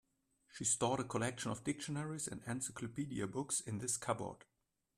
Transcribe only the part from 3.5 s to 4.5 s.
in this cupboard.